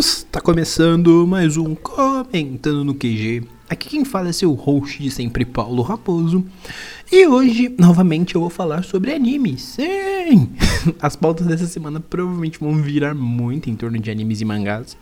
[0.00, 3.42] amiguinhos, tá começando mais um Comentando no QG.
[3.68, 6.44] Aqui quem fala é seu host de sempre, Paulo Raposo.
[7.12, 9.58] E hoje, novamente, eu vou falar sobre anime.
[9.58, 10.48] Sim!
[11.00, 14.96] As pautas dessa semana provavelmente vão virar muito em torno de animes e mangás.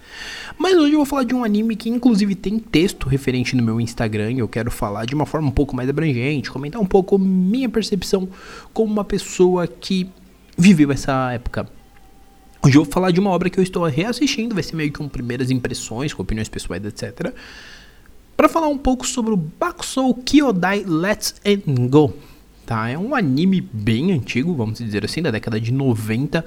[0.58, 3.80] Mas hoje eu vou falar de um anime que, inclusive, tem texto referente no meu
[3.80, 4.32] Instagram.
[4.32, 7.68] E eu quero falar de uma forma um pouco mais abrangente, comentar um pouco minha
[7.68, 8.28] percepção
[8.72, 10.08] como uma pessoa que
[10.56, 11.77] viveu essa época.
[12.68, 15.02] Hoje eu vou falar de uma obra que eu estou reassistindo, vai ser meio que
[15.02, 17.32] um primeiras impressões, com opiniões pessoais, etc.
[18.36, 22.12] Para falar um pouco sobre o Bakusou Kyodai Let's and Go.
[22.66, 22.90] Tá?
[22.90, 26.45] É um anime bem antigo, vamos dizer assim, da década de 90.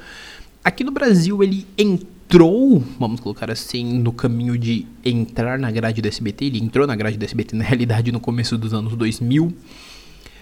[0.64, 6.08] Aqui no Brasil ele entrou, vamos colocar assim, no caminho de entrar na grade do
[6.08, 6.46] SBT.
[6.46, 9.52] Ele entrou na grade do SBT, na realidade, no começo dos anos 2000.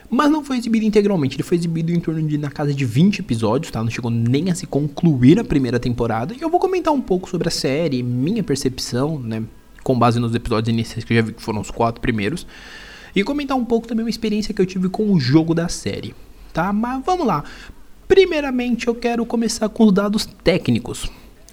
[0.09, 3.19] Mas não foi exibido integralmente, ele foi exibido em torno de na casa de 20
[3.19, 3.83] episódios, tá?
[3.83, 6.33] Não chegou nem a se concluir a primeira temporada.
[6.33, 9.43] E eu vou comentar um pouco sobre a série, minha percepção, né?
[9.83, 12.47] Com base nos episódios iniciais que eu já vi que foram os quatro primeiros.
[13.15, 16.15] E comentar um pouco também uma experiência que eu tive com o jogo da série,
[16.51, 16.73] tá?
[16.73, 17.43] Mas vamos lá.
[18.07, 21.07] Primeiramente eu quero começar com os dados técnicos.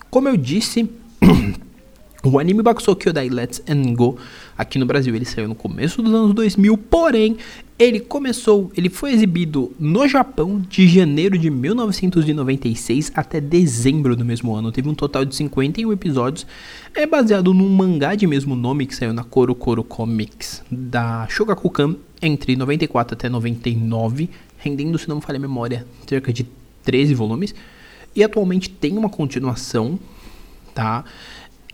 [0.09, 0.89] Como eu disse,
[2.25, 4.17] o anime Bakusou Kyodai Let's and Go
[4.57, 7.37] aqui no Brasil ele saiu no começo dos anos 2000, porém
[7.79, 14.55] ele começou, ele foi exibido no Japão de janeiro de 1996 até dezembro do mesmo
[14.55, 14.73] ano.
[14.73, 16.47] Teve um total de 51 episódios.
[16.95, 21.97] É baseado num mangá de mesmo nome que saiu na Koro Koro Comics da Shogakukan
[22.23, 26.47] entre 94 até 99, rendendo, se não me falha a memória, cerca de
[26.83, 27.55] 13 volumes.
[28.15, 29.99] E atualmente tem uma continuação,
[30.75, 31.05] tá?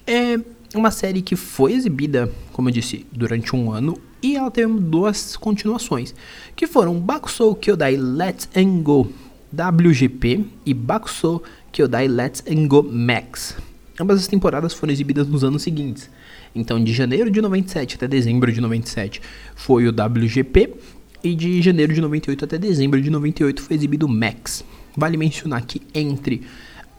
[0.04, 0.36] É
[0.74, 5.36] uma série que foi exibida, como eu disse, durante um ano e ela teve duas
[5.36, 6.14] continuações,
[6.54, 8.48] que foram Bakusou Kyodai Let's
[8.82, 9.12] Go
[9.52, 13.56] WGP e Bakusou Kyodai Let's Go Max.
[14.00, 16.08] Ambas as temporadas foram exibidas nos anos seguintes.
[16.54, 19.20] Então, de janeiro de 97 até dezembro de 97
[19.54, 20.74] foi o WGP
[21.22, 24.64] e de janeiro de 98 até dezembro de 98 foi exibido o Max.
[24.96, 26.42] Vale mencionar que entre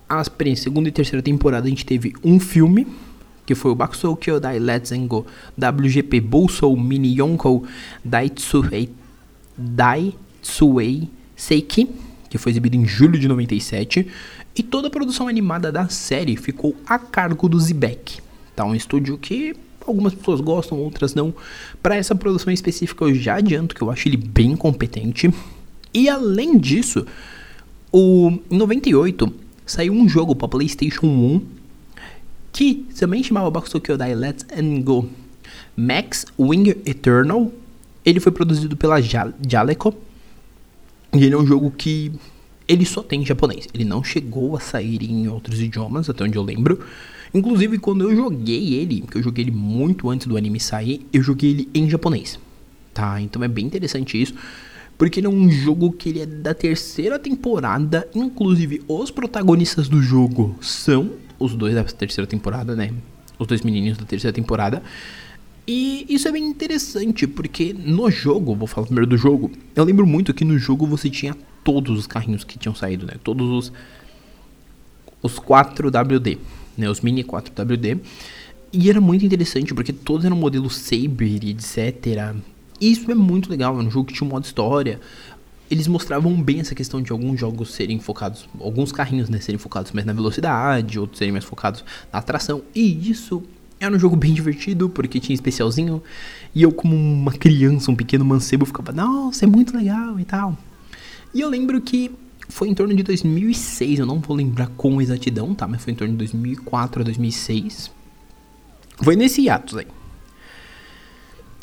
[0.08, 0.24] a
[0.56, 2.86] segunda e terceira temporada a gente teve um filme
[3.46, 5.26] que foi o Bakusou Kyodai Let's Go
[5.58, 7.66] WGP Busou Mini Yonkou
[8.04, 8.90] Daitsuei
[9.58, 11.90] Daitsuei Seiki,
[12.30, 14.08] que foi exibido em julho de 97,
[14.56, 18.20] e toda a produção animada da série ficou a cargo do Zibek,
[18.56, 18.66] tá?
[18.66, 19.56] Um estúdio que
[19.86, 21.34] algumas pessoas gostam, outras não.
[21.82, 25.34] Para essa produção específica eu já adianto que eu acho ele bem competente.
[25.94, 27.06] E além disso,
[27.92, 29.34] o em 98
[29.66, 31.42] saiu um jogo para PlayStation 1
[32.54, 35.10] que também chamava Bakusou Kyodai Let's and Go
[35.76, 37.52] Max Wing Eternal.
[38.06, 39.94] Ele foi produzido pela Jaleco.
[41.12, 42.12] E ele é um jogo que
[42.68, 43.68] ele só tem em japonês.
[43.74, 46.80] Ele não chegou a sair em outros idiomas, até onde eu lembro.
[47.34, 51.24] Inclusive, quando eu joguei ele, que eu joguei ele muito antes do anime sair, eu
[51.24, 52.40] joguei ele em japonês.
[52.94, 53.20] Tá?
[53.20, 54.36] Então é bem interessante isso.
[54.98, 58.08] Porque ele é um jogo que ele é da terceira temporada.
[58.14, 62.94] Inclusive, os protagonistas do jogo são os dois da terceira temporada, né?
[63.38, 64.82] Os dois menininhos da terceira temporada.
[65.68, 70.06] E isso é bem interessante, porque no jogo, vou falar primeiro do jogo, eu lembro
[70.06, 73.14] muito que no jogo você tinha todos os carrinhos que tinham saído, né?
[73.24, 73.74] Todos os
[75.24, 76.38] os 4WD,
[76.78, 76.90] né?
[76.90, 78.00] Os mini 4WD.
[78.74, 82.36] E era muito interessante, porque todos eram modelo Saber, etc.
[82.80, 85.00] Isso é muito legal, é um jogo que tinha um modo história
[85.74, 89.92] eles mostravam bem essa questão de alguns jogos serem focados, alguns carrinhos né, serem focados
[89.92, 92.62] mais na velocidade, outros serem mais focados na atração.
[92.76, 93.42] E isso
[93.80, 96.04] era um jogo bem divertido, porque tinha especialzinho.
[96.54, 100.56] E eu, como uma criança, um pequeno mancebo, ficava, nossa, é muito legal e tal.
[101.34, 102.12] E eu lembro que
[102.48, 105.68] foi em torno de 2006, eu não vou lembrar com exatidão, tá?
[105.68, 107.90] Mas foi em torno de 2004 a 2006.
[109.02, 109.88] Foi nesse ato aí.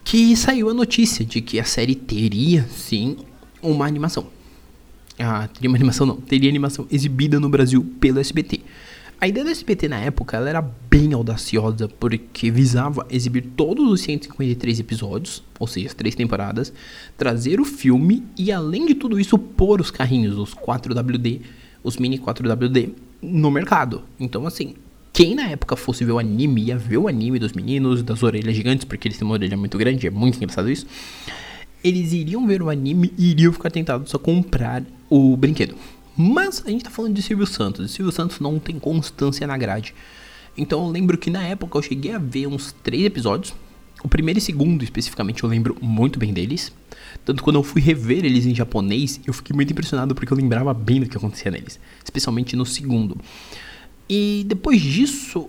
[0.05, 3.19] Que saiu a notícia de que a série teria, sim,
[3.62, 4.27] uma animação.
[5.19, 8.61] Ah, teria uma animação não, teria animação exibida no Brasil pelo SBT.
[9.20, 14.00] A ideia do SBT na época ela era bem audaciosa, porque visava exibir todos os
[14.00, 16.73] 153 episódios, ou seja, as três temporadas,
[17.19, 21.43] trazer o filme e, além de tudo isso, pôr os carrinhos, os 4WD,
[21.85, 24.05] os mini 4WD, no mercado.
[24.19, 24.75] Então, assim,
[25.20, 28.56] quem na época fosse ver o anime, ia ver o anime dos meninos, das orelhas
[28.56, 30.87] gigantes, porque eles têm uma orelha muito grande, é muito engraçado isso
[31.82, 35.75] eles iriam ver o anime e iriam ficar tentados a comprar o brinquedo.
[36.17, 39.56] Mas a gente tá falando de Silvio Santos, e Silvio Santos não tem constância na
[39.56, 39.94] grade.
[40.56, 43.55] Então eu lembro que na época eu cheguei a ver uns três episódios.
[44.02, 46.73] O primeiro e segundo, especificamente, eu lembro muito bem deles.
[47.25, 50.73] Tanto quando eu fui rever eles em japonês, eu fiquei muito impressionado porque eu lembrava
[50.73, 51.78] bem do que acontecia neles.
[52.02, 53.16] Especialmente no segundo.
[54.12, 55.49] E depois disso,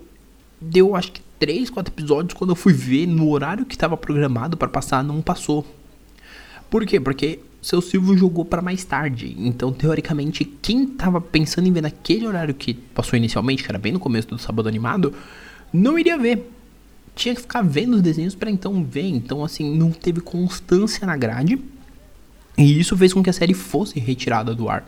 [0.60, 2.32] deu acho que 3, 4 episódios.
[2.32, 5.66] Quando eu fui ver no horário que estava programado para passar, não passou.
[6.70, 7.00] Por quê?
[7.00, 9.34] Porque seu Silvio jogou para mais tarde.
[9.36, 13.90] Então, teoricamente, quem tava pensando em ver naquele horário que passou inicialmente, que era bem
[13.90, 15.12] no começo do sábado animado,
[15.72, 16.48] não iria ver.
[17.16, 19.08] Tinha que ficar vendo os desenhos para então ver.
[19.08, 21.58] Então, assim, não teve constância na grade.
[22.56, 24.86] E isso fez com que a série fosse retirada do ar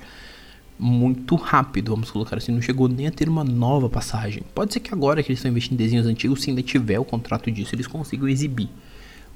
[0.78, 4.42] muito rápido, vamos colocar assim, não chegou nem a ter uma nova passagem.
[4.54, 7.04] Pode ser que agora que eles estão investindo em desenhos antigos, se ainda tiver o
[7.04, 8.68] contrato disso, eles consigam exibir.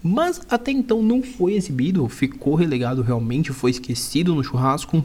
[0.02, 5.05] Mas até então não foi exibido, ficou relegado realmente, foi esquecido no churrasco.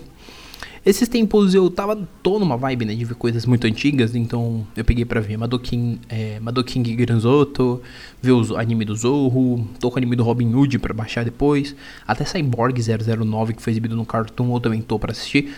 [0.85, 4.83] Esses tempos eu tava tô numa vibe, né, de ver coisas muito antigas, então eu
[4.83, 7.81] peguei para ver Madokin, é, Madokin Granzoto,
[8.21, 11.73] ver o anime do Zorro, tô com o anime do Robin Hood para baixar depois,
[12.05, 15.53] até Cyborg 009 que foi exibido no Cartoon eu também tô para assistir.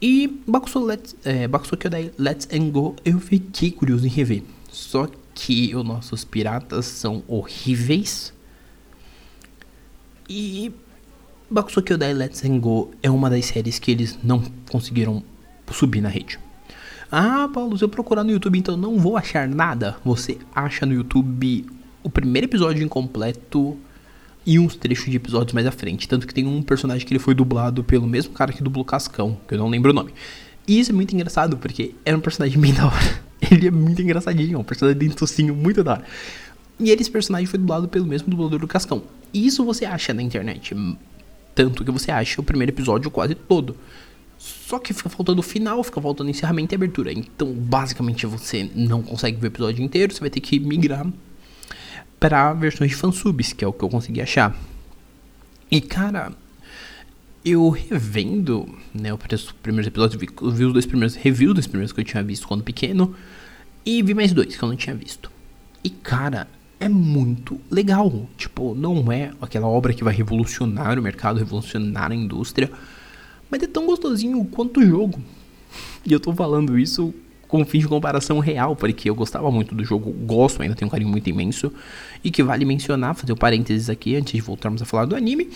[0.00, 4.42] E Bakuso, Let's, é, Bakuso Kyodai Let's and Go eu fiquei curioso em rever.
[4.70, 8.32] Só que os nossos piratas são horríveis.
[10.28, 10.72] E
[11.50, 15.22] Bakuso Kyodai Let's and Go é uma das séries que eles não conseguiram
[15.72, 16.38] subir na rede.
[17.10, 19.96] Ah, Paulo, se eu procurar no YouTube então não vou achar nada.
[20.04, 21.64] Você acha no YouTube
[22.02, 23.78] o primeiro episódio incompleto
[24.46, 26.08] e uns trechos de episódios mais à frente.
[26.08, 29.36] Tanto que tem um personagem que ele foi dublado pelo mesmo cara que dublou Cascão,
[29.46, 30.14] que eu não lembro o nome.
[30.68, 33.26] E isso é muito engraçado, porque era um personagem bem da hora.
[33.50, 36.04] Ele é muito engraçadinho, um personagem de tocinho muito da hora.
[36.78, 39.02] E esse personagem foi dublado pelo mesmo dublador do Cascão.
[39.34, 40.74] E isso você acha na internet.
[41.54, 43.76] Tanto que você acha o primeiro episódio quase todo.
[44.38, 47.12] Só que fica faltando o final, fica faltando encerramento e abertura.
[47.12, 51.06] Então, basicamente, você não consegue ver o episódio inteiro, você vai ter que migrar
[52.18, 54.56] para versões de fansubs, que é o que eu consegui achar.
[55.70, 56.32] E cara,
[57.44, 62.00] eu revendo, né, os primeiros episódios, vi, vi os dois primeiros reviews dos primeiros que
[62.00, 63.14] eu tinha visto quando pequeno
[63.84, 65.30] e vi mais dois que eu não tinha visto.
[65.84, 66.48] E cara,
[66.80, 68.28] é muito legal.
[68.36, 72.70] Tipo, não é aquela obra que vai revolucionar o mercado, revolucionar a indústria,
[73.50, 75.20] mas é tão gostosinho quanto o jogo.
[76.04, 77.14] E eu tô falando isso
[77.48, 80.90] com fim de comparação real, porque eu gostava muito do jogo, gosto, ainda tenho um
[80.90, 81.72] carinho muito imenso,
[82.22, 85.48] e que vale mencionar, fazer um parênteses aqui antes de voltarmos a falar do anime.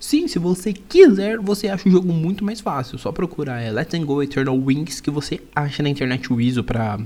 [0.00, 2.98] Sim, se você quiser, você acha o jogo muito mais fácil.
[2.98, 6.98] Só procurar é, Let's Go Eternal Wings que você acha na internet o ISO pra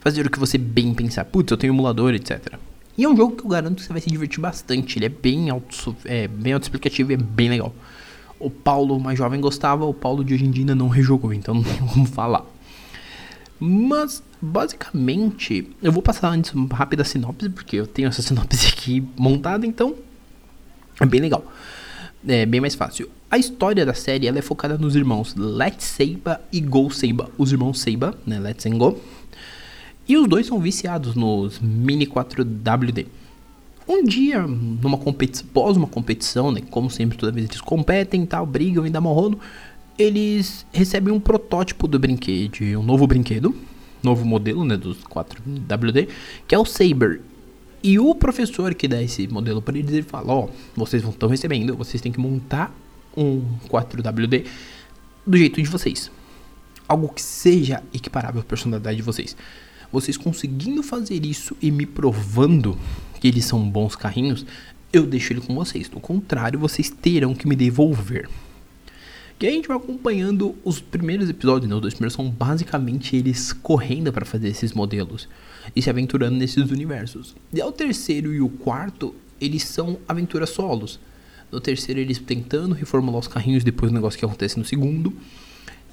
[0.00, 1.26] fazer o que você bem pensar.
[1.26, 2.54] Putz, eu tenho emulador, etc.
[2.96, 4.98] E é um jogo que eu garanto que você vai se divertir bastante.
[4.98, 7.74] Ele é bem auto, é, bem autoexplicativo e é bem legal.
[8.40, 11.54] O Paulo, mais jovem, gostava, o Paulo de hoje em dia ainda não rejogou, então
[11.56, 12.44] não tem como falar.
[13.60, 19.06] Mas, basicamente, eu vou passar antes uma rápida sinopse, porque eu tenho essa sinopse aqui
[19.16, 19.94] montada, então
[21.00, 21.44] é bem legal.
[22.26, 23.08] É bem mais fácil.
[23.30, 27.30] A história da série ela é focada nos irmãos Let's Seiba e Go Seiba.
[27.38, 28.98] Os irmãos Seiba, né, Let's and Go.
[30.08, 33.06] E os dois são viciados nos Mini 4WD.
[33.86, 38.44] Um dia, numa competição, pós uma competição, né, como sempre, toda vez eles competem, tal,
[38.44, 39.38] brigam e dá morrono,
[39.98, 43.54] eles recebem um protótipo do brinquedo, um novo brinquedo,
[44.02, 46.08] novo modelo, né, dos 4WD,
[46.46, 47.20] que é o Saber.
[47.82, 51.28] E o professor que dá esse modelo para eles, ele fala, ó, oh, vocês estão
[51.28, 52.74] recebendo, vocês têm que montar
[53.16, 54.46] um 4WD
[55.26, 56.10] do jeito de vocês.
[56.86, 59.36] Algo que seja equiparável à personalidade de vocês.
[59.92, 62.78] Vocês conseguindo fazer isso e me provando
[63.20, 64.46] que eles são bons carrinhos,
[64.92, 65.88] eu deixo ele com vocês.
[65.88, 68.28] Do contrário, vocês terão que me devolver.
[69.38, 71.74] Que a gente vai acompanhando os primeiros episódios, né?
[71.76, 75.28] Os dois primeiros são basicamente eles correndo para fazer esses modelos
[75.76, 77.36] e se aventurando nesses universos.
[77.52, 80.98] E ao terceiro e o quarto, eles são aventuras solos.
[81.52, 85.14] No terceiro, eles tentando reformular os carrinhos depois do negócio que acontece no segundo.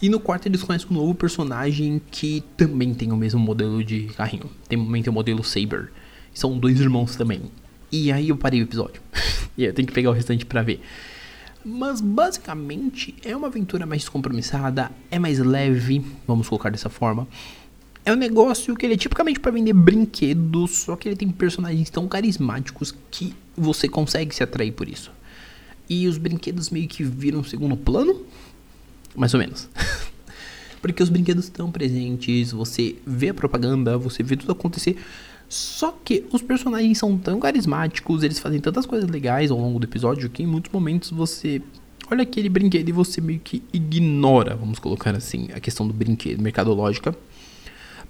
[0.01, 4.05] E no quarto, eles conhecem um novo personagem que também tem o mesmo modelo de
[4.17, 4.49] carrinho.
[4.67, 5.91] Tem, também tem o modelo Saber.
[6.33, 7.43] São dois irmãos também.
[7.91, 9.01] E aí eu parei o episódio.
[9.55, 10.81] e eu tenho que pegar o restante para ver.
[11.67, 17.27] Mas basicamente é uma aventura mais descompromissada, é mais leve, vamos colocar dessa forma.
[18.05, 21.89] É um negócio que ele é tipicamente para vender brinquedos, só que ele tem personagens
[21.89, 25.11] tão carismáticos que você consegue se atrair por isso.
[25.89, 28.23] E os brinquedos meio que viram segundo plano,
[29.15, 29.67] mais ou menos.
[30.83, 34.97] Porque os brinquedos estão presentes, você vê a propaganda, você vê tudo acontecer.
[35.47, 39.85] Só que os personagens são tão carismáticos, eles fazem tantas coisas legais ao longo do
[39.85, 41.61] episódio que em muitos momentos você
[42.09, 46.41] olha aquele brinquedo e você meio que ignora, vamos colocar assim, a questão do brinquedo,
[46.41, 47.15] mercadológica,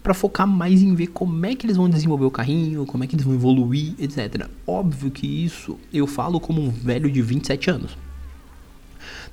[0.02, 3.08] para focar mais em ver como é que eles vão desenvolver o carrinho, como é
[3.08, 4.48] que eles vão evoluir, etc.
[4.68, 7.98] Óbvio que isso eu falo como um velho de 27 anos.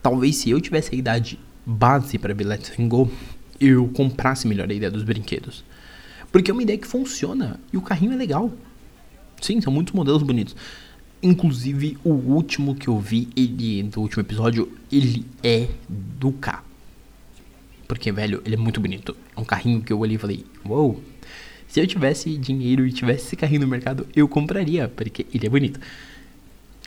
[0.03, 3.11] Talvez se eu tivesse a idade base para Let's Go,
[3.61, 5.65] eu comprasse melhor a ideia dos brinquedos.
[6.33, 8.51] Porque é uma ideia que funciona e o carrinho é legal.
[9.41, 10.57] Sim, são muitos modelos bonitos.
[11.23, 16.65] Inclusive, o último que eu vi, ele, do último episódio, ele é do K.
[17.87, 19.15] Porque, velho, ele é muito bonito.
[19.37, 20.93] É um carrinho que eu olhei e falei, uou.
[20.93, 21.03] Wow,
[21.73, 25.49] se eu tivesse dinheiro e tivesse esse carrinho no mercado, eu compraria, porque ele é
[25.49, 25.81] bonito.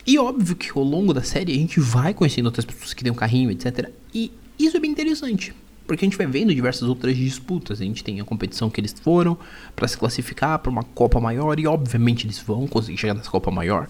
[0.06, 3.10] E óbvio que ao longo da série a gente vai conhecendo outras pessoas que têm
[3.10, 3.90] um carrinho, etc.
[4.14, 5.52] E isso é bem interessante.
[5.86, 7.80] Porque a gente vai vendo diversas outras disputas.
[7.80, 9.38] A gente tem a competição que eles foram
[9.74, 11.58] para se classificar para uma Copa maior.
[11.58, 13.88] E obviamente eles vão conseguir chegar nessa Copa maior.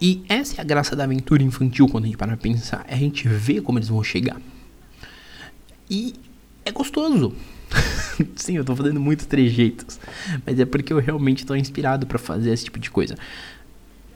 [0.00, 2.84] E essa é a graça da aventura infantil quando a gente para pensar.
[2.88, 4.40] É a gente ver como eles vão chegar.
[5.88, 6.14] E
[6.64, 7.34] é gostoso.
[8.36, 9.98] Sim, eu tô fazendo muitos trejeitos.
[10.44, 13.16] Mas é porque eu realmente tô inspirado para fazer esse tipo de coisa.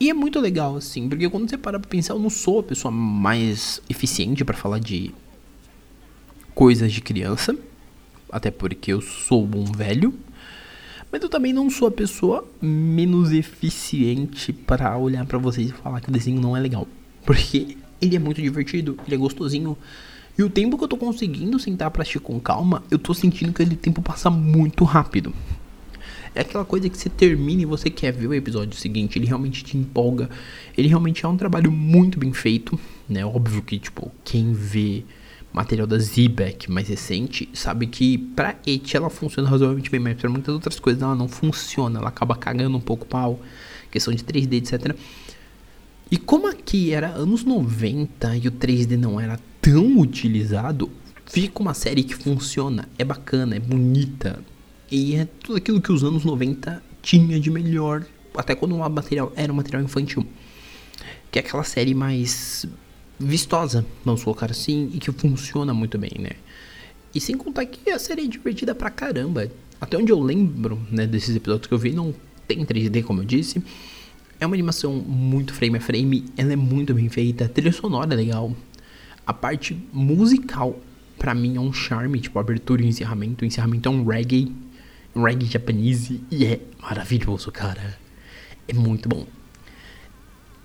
[0.01, 2.63] E é muito legal, assim, porque quando você para pra pensar, eu não sou a
[2.63, 5.13] pessoa mais eficiente para falar de
[6.59, 7.57] coisas de criança.
[8.33, 10.13] Até porque eu sou um velho.
[11.11, 16.01] Mas eu também não sou a pessoa menos eficiente para olhar para vocês e falar
[16.01, 16.89] que o desenho não é legal.
[17.25, 19.79] Porque ele é muito divertido, ele é gostosinho.
[20.37, 23.53] E o tempo que eu tô conseguindo sentar pra assistir com calma, eu tô sentindo
[23.53, 25.33] que aquele tempo passa muito rápido.
[26.35, 29.63] É aquela coisa que você termina e você quer ver o episódio seguinte, ele realmente
[29.63, 30.29] te empolga.
[30.77, 33.25] Ele realmente é um trabalho muito bem feito, né?
[33.25, 35.05] Óbvio que, tipo, quem vê
[35.53, 40.29] material da Zebek mais recente sabe que pra It ela funciona razoavelmente bem, mas pra
[40.29, 43.41] muitas outras coisas ela não funciona, ela acaba cagando um pouco o pau,
[43.91, 44.97] questão de 3D, etc.
[46.11, 50.91] E como aqui era anos 90 e o 3D não era tão utilizado,
[51.27, 54.43] fica uma série que funciona, é bacana, é bonita.
[54.91, 59.33] E é tudo aquilo que os anos 90 tinha de melhor, até quando o material
[59.37, 60.27] era um material infantil.
[61.31, 62.67] Que é aquela série mais
[63.19, 66.31] vistosa, vamos colocar assim, e que funciona muito bem, né?
[67.15, 69.51] E sem contar que a série é divertida pra caramba.
[69.81, 72.15] Até onde eu lembro, né, desses episódios que eu vi, não
[72.47, 73.63] tem 3D, como eu disse.
[74.41, 78.15] É uma animação muito frame a frame, ela é muito bem feita, a trilha sonora
[78.15, 78.55] é legal,
[79.27, 80.79] a parte musical,
[81.19, 83.45] para mim, é um charme, tipo, abertura e encerramento.
[83.45, 84.55] O encerramento é um reggae,
[85.15, 87.99] um reggae japonês, e é maravilhoso, cara.
[88.67, 89.27] É muito bom.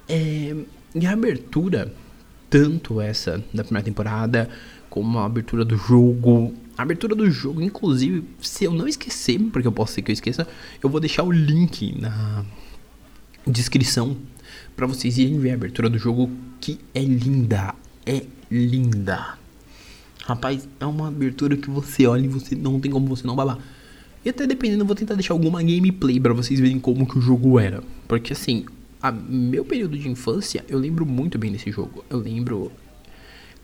[0.07, 0.55] É,
[0.95, 1.93] e a abertura,
[2.53, 4.47] tanto essa da primeira temporada,
[4.87, 6.53] como a abertura do jogo.
[6.77, 10.13] A abertura do jogo, inclusive, se eu não esquecer, porque eu posso ser que eu
[10.13, 10.47] esqueça,
[10.83, 12.45] eu vou deixar o link na
[13.47, 14.15] descrição
[14.75, 16.29] para vocês irem ver a abertura do jogo,
[16.61, 17.73] que é linda.
[18.05, 19.35] É linda.
[20.23, 23.57] Rapaz, é uma abertura que você olha e você não tem como você não babar.
[24.23, 27.21] E até dependendo, eu vou tentar deixar alguma gameplay para vocês verem como que o
[27.21, 27.83] jogo era.
[28.07, 28.63] Porque assim,
[29.03, 32.05] a meu período de infância, eu lembro muito bem desse jogo.
[32.09, 32.71] Eu lembro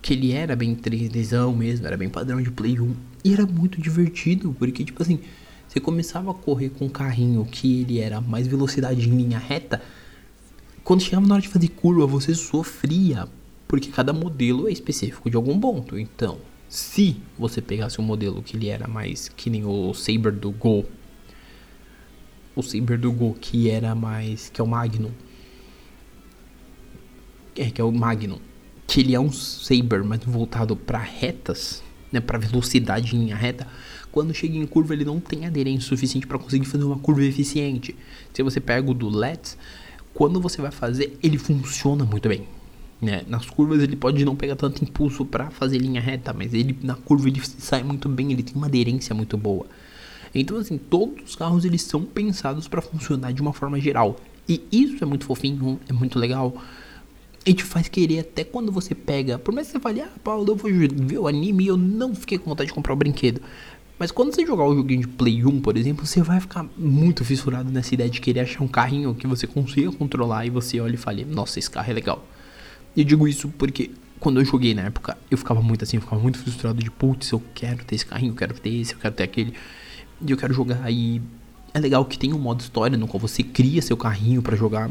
[0.02, 2.94] que ele era bem 3Dzão mesmo, era bem padrão de Play 1.
[3.24, 5.22] E era muito divertido, porque tipo assim,
[5.66, 9.82] você começava a correr com um carrinho que ele era mais velocidade em linha reta.
[10.84, 13.26] Quando chegava na hora de fazer curva, você sofria,
[13.66, 15.98] porque cada modelo é específico de algum ponto.
[15.98, 20.52] Então, se você pegasse um modelo que ele era mais que nem o Saber do
[20.52, 20.84] Go,
[22.58, 25.12] o Saber do Go que era mais que é o Magnum,
[27.66, 28.38] que é o Magnum,
[28.88, 33.68] que ele é um Saber mas voltado para retas, né, para velocidade em linha reta.
[34.12, 37.96] Quando chega em curva, ele não tem aderência suficiente para conseguir fazer uma curva eficiente.
[38.34, 39.58] Se você pega o do Let's,
[40.14, 42.48] quando você vai fazer, ele funciona muito bem.
[43.02, 43.24] Né?
[43.28, 46.96] Nas curvas ele pode não pegar tanto impulso para fazer linha reta, mas ele na
[46.96, 49.66] curva ele sai muito bem, ele tem uma aderência muito boa.
[50.36, 54.18] Então assim, todos os carros eles são pensados para funcionar de uma forma geral.
[54.48, 56.54] E isso é muito fofinho, é muito legal.
[57.46, 59.40] E te faz querer até quando você pega.
[59.40, 62.14] Por mais que você fale, ah, Paulo, eu vou ver o anime e eu não
[62.14, 63.42] fiquei com vontade de comprar o brinquedo.
[63.98, 67.26] Mas quando você jogar o joguinho de Play 1, por exemplo, você vai ficar muito
[67.26, 70.94] fissurado nessa ideia de querer achar um carrinho que você consiga controlar e você olha
[70.94, 72.26] e fale, nossa, esse carro é legal.
[72.96, 76.22] E digo isso porque quando eu joguei na época, eu ficava muito assim, eu ficava
[76.22, 79.16] muito frustrado de putz, eu quero ter esse carrinho, eu quero ter esse, eu quero
[79.16, 79.54] ter aquele.
[80.26, 81.22] E eu quero jogar e
[81.74, 84.90] é legal que tem um modo história no qual você cria seu carrinho para jogar.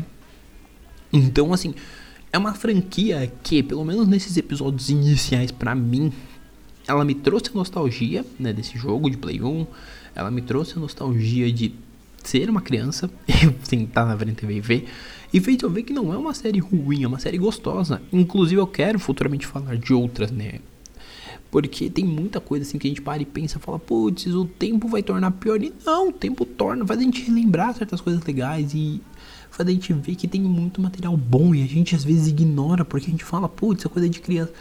[1.11, 1.75] Então, assim,
[2.32, 6.12] é uma franquia que, pelo menos nesses episódios iniciais para mim,
[6.87, 9.66] ela me trouxe a nostalgia, né, desse jogo de Play 1.
[10.14, 11.75] Ela me trouxe a nostalgia de
[12.25, 13.11] ser uma criança,
[13.62, 14.88] sentar na frente TV e ver.
[15.32, 18.00] E fez eu ver que não é uma série ruim, é uma série gostosa.
[18.12, 20.61] Inclusive eu quero futuramente falar de outras, né?
[21.50, 24.88] Porque tem muita coisa assim que a gente para e pensa, fala, putz, o tempo
[24.88, 25.62] vai tornar pior.
[25.62, 29.00] E não, o tempo torna, faz a gente relembrar certas coisas legais e
[29.50, 32.85] faz a gente ver que tem muito material bom e a gente às vezes ignora
[32.85, 34.52] porque a gente fala, putz, é coisa de criança.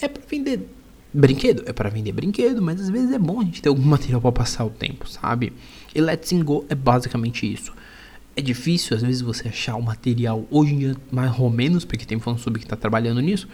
[0.00, 0.68] É pra vender
[1.12, 4.20] brinquedo, é para vender brinquedo, mas às vezes é bom a gente ter algum material
[4.20, 5.52] para passar o tempo, sabe?
[5.94, 7.72] E Let's Go é basicamente isso.
[8.34, 12.06] É difícil às vezes você achar o material hoje em dia mais ou menos, porque
[12.06, 13.46] tem fansub que está trabalhando nisso,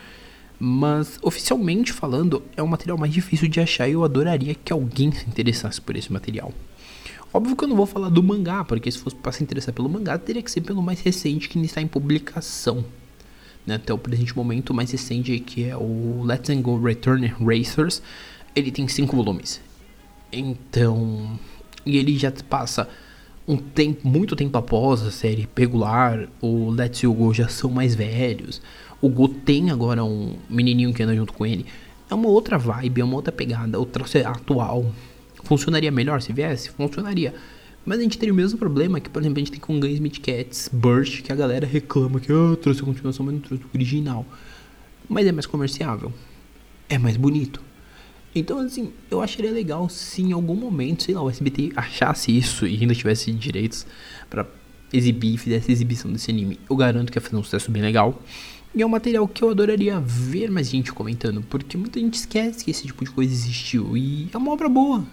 [0.58, 5.10] mas oficialmente falando, é o material mais difícil de achar e eu adoraria que alguém
[5.12, 6.52] se interessasse por esse material.
[7.32, 9.88] Óbvio que eu não vou falar do mangá, porque se fosse para se interessar pelo
[9.88, 12.84] mangá, teria que ser pelo mais recente que está em publicação.
[13.66, 13.74] Né?
[13.74, 18.02] Até o presente momento, o mais recente que é o Let's Go Return Racers,
[18.56, 19.60] ele tem cinco volumes.
[20.32, 21.38] Então,
[21.84, 22.88] e ele já passa
[23.46, 28.62] um tempo, muito tempo após a série regular, o Let's Go já são mais velhos.
[29.00, 31.66] O Go tem agora um menininho que anda junto com ele.
[32.10, 34.92] É uma outra vibe, é uma outra pegada, outra atual.
[35.44, 36.70] Funcionaria melhor se viesse?
[36.70, 37.34] Funcionaria.
[37.84, 39.94] Mas a gente teria o mesmo problema que, por exemplo, a gente tem com Guns
[39.94, 43.64] Smith Cats Burst, que a galera reclama que ah, trouxe a continuação, mas não trouxe
[43.64, 44.26] o original.
[45.08, 46.12] Mas é mais comerciável.
[46.88, 47.62] É mais bonito.
[48.34, 52.66] Então, assim, eu acharia legal se em algum momento, sei lá, o SBT achasse isso
[52.66, 53.86] e ainda tivesse direitos
[54.28, 54.46] para
[54.92, 56.60] exibir e fizesse exibição desse anime.
[56.68, 58.22] Eu garanto que ia fazer um sucesso bem legal.
[58.74, 62.64] E é um material que eu adoraria ver mais gente comentando, porque muita gente esquece
[62.64, 63.96] que esse tipo de coisa existiu.
[63.96, 65.04] E é uma obra boa.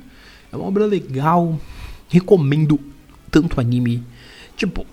[0.55, 1.59] É uma obra legal.
[2.07, 2.79] Recomendo
[3.29, 4.03] tanto anime.
[4.55, 4.85] Tipo,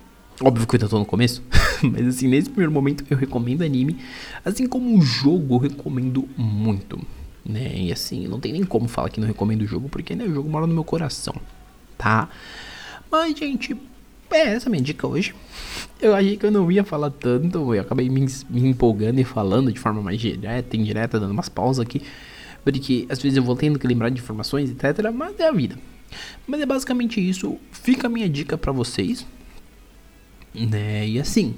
[0.42, 1.42] óbvio que eu tô no começo.
[1.82, 3.96] mas assim, nesse primeiro momento eu recomendo anime.
[4.44, 7.00] Assim como o jogo eu recomendo muito.
[7.44, 7.72] Né?
[7.76, 10.34] E assim, não tem nem como falar que não recomendo o jogo, porque né, o
[10.34, 11.34] jogo mora no meu coração.
[11.96, 12.28] Tá?
[13.10, 13.76] Mas, gente,
[14.30, 15.34] é essa minha dica hoje.
[16.00, 19.72] Eu achei que eu não ia falar tanto, eu acabei me, me empolgando e falando
[19.72, 22.02] de forma mais direta, indireta, dando umas pausas aqui.
[22.64, 25.10] Porque às vezes eu vou tendo que lembrar de informações, etc.
[25.12, 25.78] Mas é a vida.
[26.46, 27.58] Mas é basicamente isso.
[27.70, 29.26] Fica a minha dica para vocês.
[30.54, 31.08] Né?
[31.08, 31.54] E assim,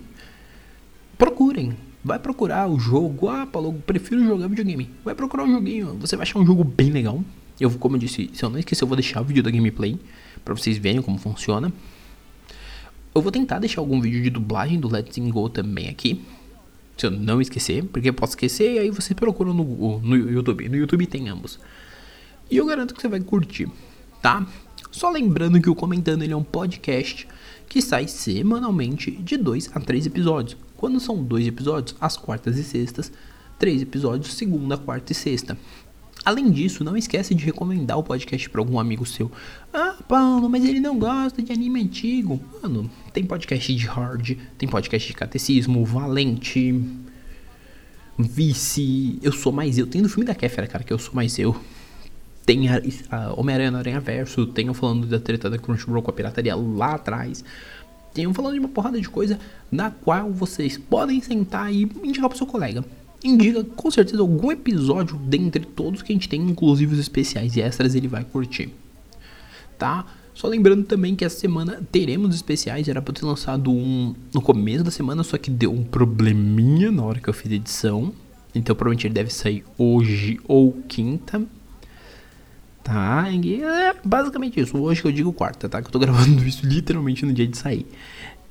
[1.19, 1.77] procurem.
[2.03, 3.29] Vai procurar o jogo.
[3.29, 4.91] Ah, Paulo, prefiro jogar videogame.
[5.05, 5.97] Vai procurar um joguinho.
[6.01, 7.23] Você vai achar um jogo bem legal.
[7.59, 9.99] Eu, como eu disse, se eu não esquecer, eu vou deixar o vídeo da gameplay
[10.45, 11.73] para vocês verem como funciona.
[13.15, 16.21] Eu vou tentar deixar algum vídeo de dublagem do Let's Go também aqui.
[16.97, 20.69] Se eu não esquecer, porque eu posso esquecer e aí você procura no, no YouTube.
[20.69, 21.59] No YouTube tem ambos.
[22.51, 23.69] E eu garanto que você vai curtir,
[24.23, 24.47] tá?
[24.91, 27.27] Só lembrando que o Comentando ele é um podcast
[27.69, 30.57] que sai semanalmente de 2 a 3 episódios.
[30.77, 33.11] Quando são dois episódios, às quartas e sextas,
[33.59, 35.59] três episódios, segunda, quarta e sexta.
[36.25, 39.31] Além disso, não esquece de recomendar o podcast para algum amigo seu.
[39.73, 42.41] Ah, Paulo, mas ele não gosta de anime antigo.
[42.63, 46.83] Mano, tem podcast de hard, tem podcast de catecismo, valente,
[48.19, 49.19] vice.
[49.23, 49.87] Eu sou mais eu.
[49.87, 51.55] Tem no filme da Kéfera, cara, que eu sou mais eu.
[52.47, 52.81] Tem a,
[53.37, 54.47] Homem-Aranha no Aranha Verso.
[54.47, 57.45] Tem falando da treta da Crunchyroll com a pirataria lá atrás.
[58.15, 59.39] Tem falando de uma porrada de coisa
[59.71, 62.83] na qual vocês podem sentar e indicar pro seu colega
[63.25, 67.63] indica com certeza algum episódio dentre todos que a gente tem, inclusive os especiais e
[67.63, 68.71] extras, ele vai curtir.
[69.79, 70.05] Tá?
[70.35, 74.85] Só lembrando também que essa semana teremos especiais, era para ter lançado um no começo
[74.85, 78.13] da semana, só que deu um probleminha na hora que eu fiz a edição.
[78.55, 81.43] Então provavelmente ele deve sair hoje ou quinta.
[82.83, 83.31] Tá?
[83.31, 84.77] E é basicamente isso.
[84.77, 85.81] Hoje que eu digo quarta, tá?
[85.81, 87.87] Que eu tô gravando isso literalmente no dia de sair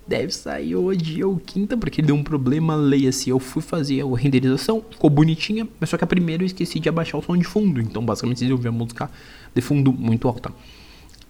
[0.07, 3.29] deve sair hoje ou quinta, porque deu um problema, leia-se.
[3.29, 6.89] Eu fui fazer a renderização, ficou bonitinha, mas só que a primeira eu esqueci de
[6.89, 7.79] abaixar o som de fundo.
[7.79, 9.09] Então, basicamente, vocês ouviram a música
[9.55, 10.51] de fundo muito alta.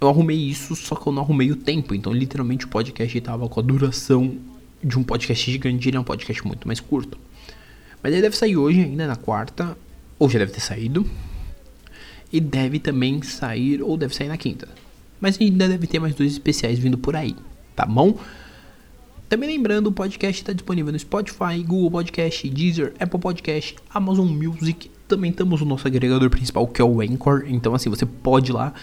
[0.01, 1.95] Eu arrumei isso, só que eu não arrumei o tempo.
[1.95, 4.35] Então, literalmente, o podcast estava com a duração
[4.83, 5.87] de um podcast gigante.
[5.87, 7.17] Ele é um podcast muito mais curto.
[8.01, 9.77] Mas ele deve sair hoje, ainda na quarta,
[10.19, 11.09] ou já deve ter saído.
[12.31, 14.67] E deve também sair, ou deve sair na quinta.
[15.21, 17.33] Mas ainda deve ter mais dois especiais vindo por aí,
[17.75, 18.19] tá bom?
[19.33, 24.91] Também lembrando, o podcast está disponível no Spotify, Google Podcast, Deezer, Apple Podcast, Amazon Music.
[25.07, 27.43] Também temos o nosso agregador principal, que é o Anchor.
[27.47, 28.75] Então, assim, você pode ir lá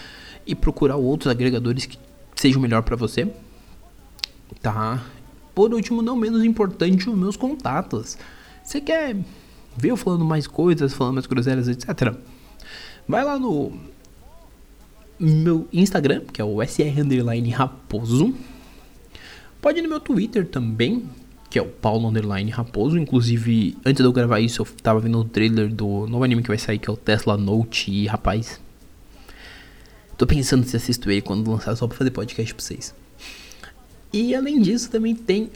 [0.45, 1.97] e procurar outros agregadores que
[2.35, 3.33] sejam melhor para você.
[4.61, 5.01] Tá?
[5.55, 8.17] Por último, não menos importante, os meus contatos.
[8.61, 9.15] Você quer
[9.77, 12.13] ver eu falando mais coisas, falando mais groselhas, etc.
[13.07, 13.71] Vai lá no
[15.17, 17.07] meu Instagram, que é o SR
[17.55, 18.35] Raposo.
[19.61, 21.07] Pode ir no meu Twitter também,
[21.49, 22.97] que é o Paulo Underline Raposo.
[22.97, 26.47] Inclusive, antes de eu gravar isso, eu tava vendo o trailer do novo anime que
[26.47, 27.91] vai sair, que é o Tesla Note.
[27.91, 28.59] E rapaz,
[30.17, 32.95] tô pensando se assisto ele quando lançar só pra fazer podcast pra vocês.
[34.11, 35.51] E além disso, também tem